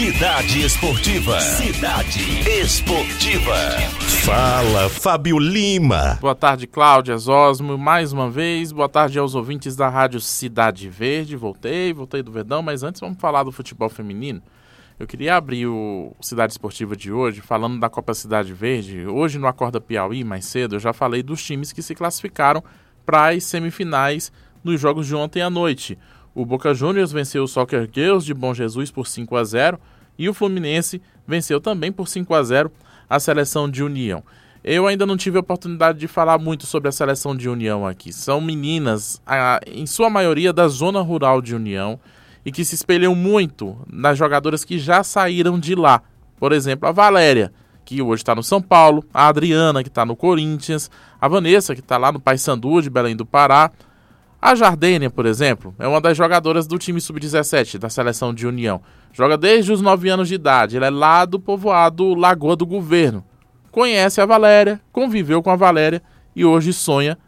Cidade 0.00 0.64
Esportiva. 0.64 1.38
Cidade 1.42 2.20
Esportiva. 2.48 3.54
Fala, 4.24 4.88
Fábio 4.88 5.38
Lima. 5.38 6.16
Boa 6.22 6.34
tarde, 6.34 6.66
Cláudia 6.66 7.16
Osmo. 7.16 7.76
Mais 7.76 8.10
uma 8.10 8.30
vez, 8.30 8.72
boa 8.72 8.88
tarde 8.88 9.18
aos 9.18 9.34
ouvintes 9.34 9.76
da 9.76 9.90
Rádio 9.90 10.18
Cidade 10.18 10.88
Verde. 10.88 11.36
Voltei, 11.36 11.92
voltei 11.92 12.22
do 12.22 12.32
Verdão, 12.32 12.62
mas 12.62 12.82
antes 12.82 12.98
vamos 12.98 13.20
falar 13.20 13.42
do 13.42 13.52
futebol 13.52 13.90
feminino. 13.90 14.40
Eu 14.98 15.06
queria 15.06 15.36
abrir 15.36 15.66
o 15.66 16.16
Cidade 16.18 16.54
Esportiva 16.54 16.96
de 16.96 17.12
hoje 17.12 17.42
falando 17.42 17.78
da 17.78 17.90
Copa 17.90 18.14
Cidade 18.14 18.54
Verde. 18.54 19.06
Hoje 19.06 19.38
no 19.38 19.46
Acorda 19.46 19.82
Piauí, 19.82 20.24
mais 20.24 20.46
cedo, 20.46 20.76
eu 20.76 20.80
já 20.80 20.94
falei 20.94 21.22
dos 21.22 21.44
times 21.44 21.74
que 21.74 21.82
se 21.82 21.94
classificaram 21.94 22.64
para 23.04 23.34
as 23.34 23.44
semifinais 23.44 24.32
nos 24.64 24.80
jogos 24.80 25.06
de 25.06 25.14
ontem 25.14 25.42
à 25.42 25.50
noite. 25.50 25.98
O 26.34 26.44
Boca 26.44 26.72
Juniors 26.72 27.10
venceu 27.10 27.42
o 27.42 27.48
Soccer 27.48 27.88
Girls 27.92 28.24
de 28.24 28.32
Bom 28.32 28.54
Jesus 28.54 28.90
por 28.90 29.06
5 29.06 29.36
a 29.36 29.44
0 29.44 29.80
e 30.16 30.28
o 30.28 30.34
Fluminense 30.34 31.02
venceu 31.26 31.60
também 31.60 31.90
por 31.90 32.08
5 32.08 32.32
a 32.34 32.42
0 32.42 32.70
a 33.08 33.18
seleção 33.18 33.68
de 33.68 33.82
União. 33.82 34.22
Eu 34.62 34.86
ainda 34.86 35.06
não 35.06 35.16
tive 35.16 35.38
a 35.38 35.40
oportunidade 35.40 35.98
de 35.98 36.06
falar 36.06 36.38
muito 36.38 36.66
sobre 36.66 36.88
a 36.88 36.92
seleção 36.92 37.34
de 37.34 37.48
União 37.48 37.86
aqui. 37.86 38.12
São 38.12 38.40
meninas, 38.40 39.20
em 39.66 39.86
sua 39.86 40.10
maioria, 40.10 40.52
da 40.52 40.68
zona 40.68 41.00
rural 41.00 41.40
de 41.40 41.54
União 41.54 41.98
e 42.44 42.52
que 42.52 42.64
se 42.64 42.74
espelham 42.74 43.14
muito 43.14 43.76
nas 43.90 44.16
jogadoras 44.16 44.64
que 44.64 44.78
já 44.78 45.02
saíram 45.02 45.58
de 45.58 45.74
lá. 45.74 46.02
Por 46.38 46.52
exemplo, 46.52 46.88
a 46.88 46.92
Valéria, 46.92 47.52
que 47.84 48.00
hoje 48.00 48.20
está 48.20 48.34
no 48.34 48.42
São 48.42 48.62
Paulo, 48.62 49.02
a 49.12 49.28
Adriana, 49.28 49.82
que 49.82 49.88
está 49.88 50.04
no 50.04 50.14
Corinthians, 50.14 50.90
a 51.20 51.26
Vanessa, 51.26 51.74
que 51.74 51.80
está 51.80 51.96
lá 51.96 52.12
no 52.12 52.20
Paysandu 52.20 52.80
de 52.80 52.88
Belém 52.88 53.16
do 53.16 53.26
Pará. 53.26 53.70
A 54.42 54.54
Jardênia, 54.54 55.10
por 55.10 55.26
exemplo, 55.26 55.74
é 55.78 55.86
uma 55.86 56.00
das 56.00 56.16
jogadoras 56.16 56.66
do 56.66 56.78
time 56.78 56.98
sub-17 56.98 57.76
da 57.76 57.90
seleção 57.90 58.32
de 58.32 58.46
União. 58.46 58.80
Joga 59.12 59.36
desde 59.36 59.70
os 59.70 59.82
9 59.82 60.08
anos 60.08 60.28
de 60.28 60.34
idade. 60.34 60.78
Ela 60.78 60.86
é 60.86 60.90
lá 60.90 61.26
do 61.26 61.38
povoado 61.38 62.14
Lagoa 62.14 62.56
do 62.56 62.64
Governo. 62.64 63.22
Conhece 63.70 64.18
a 64.18 64.24
Valéria, 64.24 64.80
conviveu 64.90 65.42
com 65.42 65.50
a 65.50 65.56
Valéria 65.56 66.02
e 66.34 66.42
hoje 66.42 66.72
sonha 66.72 67.18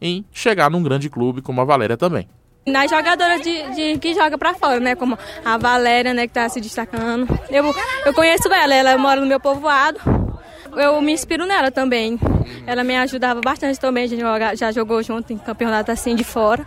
em 0.00 0.26
chegar 0.30 0.70
num 0.70 0.82
grande 0.82 1.08
clube 1.08 1.40
como 1.40 1.60
a 1.62 1.64
Valéria 1.64 1.96
também. 1.96 2.28
Nas 2.66 2.90
jogadoras 2.90 3.40
de, 3.40 3.70
de 3.74 3.98
que 3.98 4.12
joga 4.12 4.36
para 4.36 4.52
fora, 4.52 4.78
né? 4.78 4.94
Como 4.94 5.18
a 5.42 5.56
Valéria, 5.56 6.12
né, 6.12 6.26
que 6.26 6.34
tá 6.34 6.50
se 6.50 6.60
destacando. 6.60 7.26
Eu, 7.48 7.64
eu 8.04 8.12
conheço 8.12 8.46
ela, 8.52 8.74
ela 8.74 8.98
mora 8.98 9.22
no 9.22 9.26
meu 9.26 9.40
povoado. 9.40 9.98
Eu 10.78 11.00
me 11.02 11.12
inspiro 11.12 11.44
nela 11.44 11.70
também. 11.70 12.18
Ela 12.66 12.84
me 12.84 12.96
ajudava 12.96 13.40
bastante 13.40 13.78
também, 13.80 14.04
a 14.04 14.06
gente 14.06 14.20
joga, 14.20 14.54
já 14.54 14.70
jogou 14.70 15.02
junto 15.02 15.32
em 15.32 15.38
campeonato 15.38 15.90
assim 15.90 16.14
de 16.14 16.24
fora. 16.24 16.66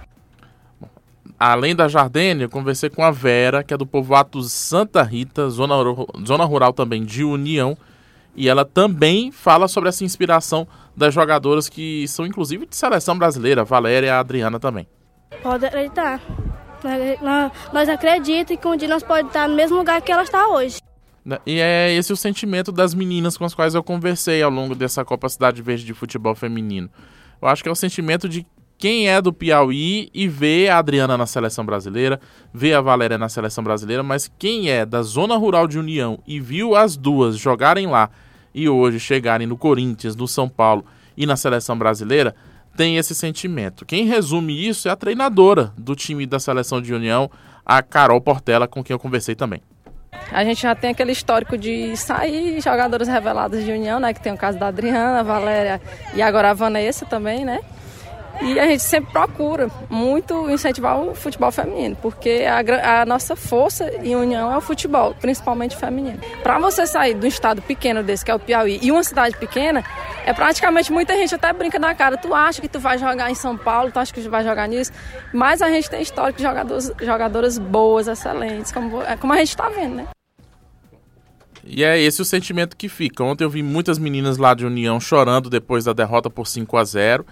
Além 1.40 1.76
da 1.76 1.88
Jardênia, 1.88 2.48
conversei 2.48 2.90
com 2.90 3.04
a 3.04 3.10
Vera, 3.10 3.64
que 3.64 3.74
é 3.74 3.78
do 3.78 3.86
povoado 3.86 4.44
Santa 4.44 5.02
Rita, 5.02 5.50
zona, 5.50 5.76
zona 6.26 6.46
rural 6.46 6.72
também 6.72 7.04
de 7.04 7.24
União, 7.24 7.76
e 8.36 8.48
ela 8.48 8.64
também 8.64 9.32
fala 9.32 9.68
sobre 9.68 9.90
essa 9.90 10.04
inspiração 10.04 10.68
das 10.96 11.14
jogadoras 11.14 11.68
que 11.68 12.08
são 12.08 12.28
inclusive 12.28 12.68
de 12.68 12.76
seleção 12.76 13.18
brasileira, 13.18 13.64
Valéria 13.64 14.08
e 14.08 14.10
a 14.10 14.20
Adriana 14.20 14.60
também. 14.60 14.86
Pode 15.42 15.66
acreditar. 15.66 16.22
Nós 17.74 17.90
acreditamos 17.90 18.62
que 18.62 18.68
um 18.68 18.76
dia 18.76 18.88
nós 18.88 19.02
podemos 19.02 19.30
estar 19.30 19.48
no 19.48 19.56
mesmo 19.56 19.78
lugar 19.78 20.02
que 20.02 20.12
ela 20.12 20.24
está 20.24 20.48
hoje. 20.50 20.80
Né, 21.24 21.38
e 21.46 21.60
é 21.60 21.94
esse 21.94 22.12
o 22.12 22.18
sentimento 22.18 22.72
das 22.72 22.94
meninas 22.94 23.38
com 23.38 23.46
as 23.46 23.54
quais 23.54 23.76
eu 23.76 23.84
conversei 23.84 24.42
ao 24.42 24.50
longo 24.50 24.74
dessa 24.74 25.06
Copa 25.06 25.30
Cidade 25.30 25.62
Verde 25.62 25.86
de 25.86 25.94
futebol 25.94 26.36
feminino. 26.36 26.90
Eu 27.42 27.48
acho 27.48 27.62
que 27.62 27.70
é 27.70 27.72
o 27.72 27.76
sentimento 27.76 28.28
de 28.28 28.46
quem 28.78 29.08
é 29.08 29.22
do 29.22 29.32
Piauí 29.32 30.10
e 30.12 30.28
vê 30.28 30.68
a 30.68 30.80
Adriana 30.80 31.16
na 31.16 31.28
seleção 31.28 31.64
brasileira, 31.64 32.20
vê 32.52 32.74
a 32.74 32.82
Valéria 32.82 33.16
na 33.16 33.30
seleção 33.30 33.64
brasileira, 33.64 34.02
mas 34.02 34.32
quem 34.40 34.72
é 34.72 34.84
da 34.84 35.04
zona 35.04 35.38
rural 35.38 35.68
de 35.68 35.78
União 35.78 36.18
e 36.26 36.40
viu 36.40 36.76
as 36.76 36.98
duas 36.98 37.38
jogarem 37.38 37.86
lá 37.86 38.10
e 38.54 38.68
hoje 38.68 39.00
chegarem 39.00 39.46
no 39.46 39.56
Corinthians, 39.56 40.16
no 40.16 40.28
São 40.28 40.50
Paulo 40.50 40.84
e 41.16 41.28
na 41.28 41.36
seleção 41.36 41.78
brasileira, 41.78 42.36
tem 42.76 42.98
esse 42.98 43.14
sentimento. 43.14 43.86
Quem 43.86 44.06
resume 44.06 44.68
isso 44.68 44.88
é 44.88 44.92
a 44.92 44.96
treinadora 44.96 45.72
do 45.78 45.96
time 45.96 46.26
da 46.26 46.40
seleção 46.40 46.82
de 46.82 46.92
União, 46.92 47.30
a 47.64 47.84
Carol 47.84 48.20
Portela, 48.20 48.68
com 48.68 48.84
quem 48.84 48.96
eu 48.96 49.00
conversei 49.00 49.36
também. 49.36 49.62
A 50.32 50.44
gente 50.46 50.62
já 50.62 50.74
tem 50.74 50.92
aquele 50.92 51.12
histórico 51.12 51.58
de 51.58 51.96
sair 51.98 52.62
jogadores 52.62 53.08
revelados 53.08 53.64
de 53.64 53.72
União, 53.72 54.00
né? 54.00 54.14
Que 54.14 54.22
tem 54.22 54.32
o 54.32 54.38
caso 54.38 54.58
da 54.58 54.68
Adriana, 54.68 55.20
a 55.20 55.24
Valéria 55.24 55.82
e 56.14 56.22
agora 56.22 56.52
a 56.52 56.54
Vanessa 56.54 57.06
também, 57.06 57.44
né? 57.44 57.60
E 58.42 58.60
a 58.60 58.66
gente 58.66 58.82
sempre 58.82 59.12
procura 59.12 59.70
muito 59.90 60.50
incentivar 60.50 61.00
o 61.00 61.14
futebol 61.14 61.52
feminino, 61.52 61.96
porque 62.02 62.44
a, 62.48 63.02
a 63.02 63.06
nossa 63.06 63.36
força 63.36 63.92
e 64.04 64.16
união 64.16 64.52
é 64.52 64.58
o 64.58 64.62
futebol, 64.62 65.14
principalmente 65.20 65.76
feminino. 65.76 66.20
Para 66.42 66.58
você 66.58 66.88
sair 66.88 67.14
de 67.14 67.26
um 67.26 67.30
estado 67.30 67.62
pequeno 67.62 68.02
desse, 68.02 68.26
que 68.26 68.32
é 68.32 68.34
o 68.36 68.40
Piauí, 68.40 68.80
e 68.82 68.92
uma 68.92 69.04
cidade 69.04 69.38
pequena, 69.38 69.84
é 70.26 70.34
praticamente 70.34 70.92
muita 70.92 71.16
gente 71.16 71.34
até 71.34 71.52
brinca 71.54 71.80
na 71.80 71.94
cara. 71.94 72.18
Tu 72.18 72.34
acha 72.34 72.62
que 72.62 72.68
tu 72.68 72.80
vai 72.80 72.98
jogar 72.98 73.30
em 73.30 73.36
São 73.36 73.58
Paulo, 73.58 73.92
tu 73.92 74.00
acha 74.00 74.14
que 74.14 74.22
tu 74.22 74.30
vai 74.30 74.44
jogar 74.44 74.68
nisso, 74.68 74.92
mas 75.34 75.62
a 75.62 75.70
gente 75.70 75.90
tem 75.90 76.02
histórico 76.02 76.38
de 76.38 76.44
jogadores, 76.44 76.92
jogadoras 77.02 77.58
boas, 77.58 78.08
excelentes, 78.08 78.72
como, 78.72 79.02
é 79.04 79.16
como 79.18 79.34
a 79.34 79.38
gente 79.38 79.50
está 79.50 79.70
vendo, 79.70 79.96
né? 79.96 80.08
E 81.64 81.84
é 81.84 82.00
esse 82.00 82.22
o 82.22 82.26
sentimento 82.26 82.76
que 82.76 82.90
fica. 82.90 83.24
Ontem 83.24 83.44
eu 83.44 83.50
vi 83.50 83.62
muitas 83.62 84.00
meninas 84.00 84.38
lá 84.38 84.54
de 84.54 84.66
União 84.66 85.00
chorando 85.00 85.50
depois 85.50 85.86
da 85.86 85.94
derrota 85.94 86.30
por 86.30 86.48
5 86.48 86.76
a 86.78 86.84
0 86.84 87.26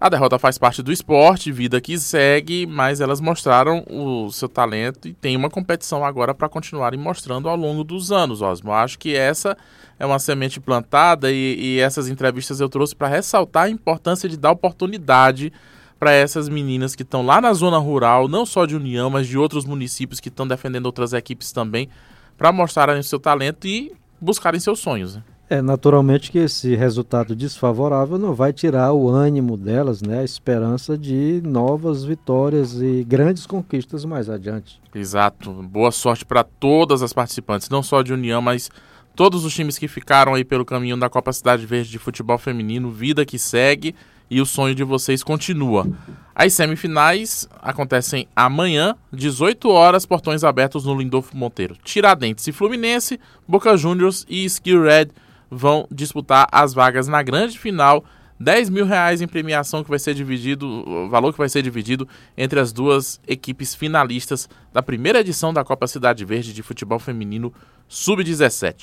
a 0.00 0.08
derrota 0.08 0.38
faz 0.38 0.56
parte 0.56 0.80
do 0.80 0.92
esporte, 0.92 1.50
vida 1.50 1.80
que 1.80 1.98
segue, 1.98 2.66
mas 2.66 3.00
elas 3.00 3.20
mostraram 3.20 3.84
o 3.90 4.30
seu 4.30 4.48
talento 4.48 5.08
e 5.08 5.12
tem 5.12 5.36
uma 5.36 5.50
competição 5.50 6.04
agora 6.04 6.32
para 6.32 6.48
continuarem 6.48 7.00
mostrando 7.00 7.48
ao 7.48 7.56
longo 7.56 7.82
dos 7.82 8.12
anos, 8.12 8.40
Osmo. 8.40 8.72
Acho 8.72 8.96
que 8.96 9.16
essa 9.16 9.56
é 9.98 10.06
uma 10.06 10.20
semente 10.20 10.60
plantada 10.60 11.32
e, 11.32 11.56
e 11.58 11.80
essas 11.80 12.08
entrevistas 12.08 12.60
eu 12.60 12.68
trouxe 12.68 12.94
para 12.94 13.08
ressaltar 13.08 13.64
a 13.64 13.70
importância 13.70 14.28
de 14.28 14.36
dar 14.36 14.52
oportunidade 14.52 15.52
para 15.98 16.12
essas 16.12 16.48
meninas 16.48 16.94
que 16.94 17.02
estão 17.02 17.26
lá 17.26 17.40
na 17.40 17.52
zona 17.52 17.78
rural, 17.78 18.28
não 18.28 18.46
só 18.46 18.66
de 18.66 18.76
União, 18.76 19.10
mas 19.10 19.26
de 19.26 19.36
outros 19.36 19.64
municípios 19.64 20.20
que 20.20 20.28
estão 20.28 20.46
defendendo 20.46 20.86
outras 20.86 21.12
equipes 21.12 21.50
também, 21.50 21.88
para 22.36 22.52
mostrarem 22.52 23.00
o 23.00 23.02
seu 23.02 23.18
talento 23.18 23.66
e 23.66 23.92
buscarem 24.20 24.60
seus 24.60 24.78
sonhos. 24.78 25.16
Né? 25.16 25.24
É, 25.50 25.62
naturalmente 25.62 26.30
que 26.30 26.38
esse 26.38 26.76
resultado 26.76 27.34
desfavorável 27.34 28.18
não 28.18 28.34
vai 28.34 28.52
tirar 28.52 28.92
o 28.92 29.08
ânimo 29.08 29.56
delas, 29.56 30.02
né? 30.02 30.20
A 30.20 30.24
esperança 30.24 30.96
de 30.96 31.40
novas 31.42 32.04
vitórias 32.04 32.74
e 32.74 33.02
grandes 33.02 33.46
conquistas 33.46 34.04
mais 34.04 34.28
adiante. 34.28 34.78
Exato. 34.94 35.50
Boa 35.50 35.90
sorte 35.90 36.24
para 36.24 36.44
todas 36.44 37.02
as 37.02 37.14
participantes, 37.14 37.70
não 37.70 37.82
só 37.82 38.02
de 38.02 38.12
União, 38.12 38.42
mas 38.42 38.70
todos 39.16 39.42
os 39.46 39.54
times 39.54 39.78
que 39.78 39.88
ficaram 39.88 40.34
aí 40.34 40.44
pelo 40.44 40.66
caminho 40.66 40.98
da 40.98 41.08
Copa 41.08 41.32
Cidade 41.32 41.64
Verde 41.64 41.90
de 41.90 41.98
futebol 41.98 42.36
feminino, 42.36 42.90
vida 42.90 43.24
que 43.24 43.38
segue 43.38 43.94
e 44.30 44.42
o 44.42 44.46
sonho 44.46 44.74
de 44.74 44.84
vocês 44.84 45.22
continua. 45.22 45.88
As 46.34 46.52
semifinais 46.52 47.48
acontecem 47.62 48.28
amanhã, 48.36 48.94
18 49.10 49.70
horas, 49.70 50.04
portões 50.04 50.44
abertos 50.44 50.84
no 50.84 50.94
Lindolfo 50.94 51.34
Monteiro. 51.34 51.74
Tiradentes 51.82 52.46
e 52.46 52.52
Fluminense, 52.52 53.18
Boca 53.48 53.74
Juniors 53.78 54.26
e 54.28 54.44
Skill 54.44 54.82
Red 54.82 55.08
vão 55.50 55.86
disputar 55.90 56.48
as 56.52 56.74
vagas 56.74 57.08
na 57.08 57.22
grande 57.22 57.58
final. 57.58 58.04
10 58.40 58.70
mil 58.70 58.86
reais 58.86 59.20
em 59.20 59.26
premiação 59.26 59.82
que 59.82 59.90
vai 59.90 59.98
ser 59.98 60.14
dividido, 60.14 60.66
o 60.66 61.08
valor 61.08 61.32
que 61.32 61.38
vai 61.38 61.48
ser 61.48 61.60
dividido 61.60 62.06
entre 62.36 62.60
as 62.60 62.72
duas 62.72 63.20
equipes 63.26 63.74
finalistas 63.74 64.48
da 64.72 64.80
primeira 64.80 65.20
edição 65.20 65.52
da 65.52 65.64
Copa 65.64 65.88
Cidade 65.88 66.24
Verde 66.24 66.52
de 66.52 66.62
Futebol 66.62 67.00
Feminino 67.00 67.52
Sub-17. 67.88 68.76